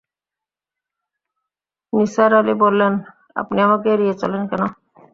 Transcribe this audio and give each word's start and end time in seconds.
নিসার 1.93 2.31
আলি 2.39 2.53
বললেন, 2.63 2.93
আপনি 3.35 3.57
আমাকে 3.67 3.87
এড়িয়ে 3.93 4.15
চলেন 4.21 4.41
কেন? 4.49 4.61